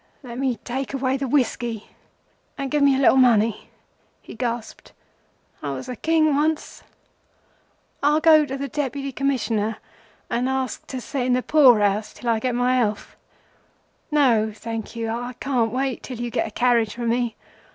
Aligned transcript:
"Let 0.23 0.39
me 0.39 0.55
take 0.63 0.95
away 0.95 1.15
the 1.17 1.27
whiskey, 1.27 1.89
and 2.57 2.71
give 2.71 2.81
me 2.81 2.95
a 2.95 2.99
little 2.99 3.17
money," 3.17 3.69
he 4.19 4.33
gasped. 4.33 4.93
"I 5.61 5.73
was 5.73 5.87
a 5.87 5.95
King 5.95 6.35
once. 6.35 6.81
I'll 8.01 8.19
go 8.19 8.43
to 8.43 8.57
the 8.57 8.67
Deputy 8.67 9.11
Commissioner 9.11 9.77
and 10.27 10.49
ask 10.49 10.87
to 10.87 11.01
set 11.01 11.27
in 11.27 11.33
the 11.33 11.43
Poor 11.43 11.79
house 11.81 12.13
till 12.15 12.31
I 12.31 12.39
get 12.39 12.55
my 12.55 12.77
health. 12.77 13.15
No, 14.09 14.51
thank 14.51 14.95
you, 14.95 15.07
I 15.07 15.33
can't 15.39 15.71
wait 15.71 16.01
till 16.01 16.17
you 16.19 16.31
get 16.31 16.47
a 16.47 16.51
carriage 16.51 16.95
for 16.95 17.05
me. 17.05 17.35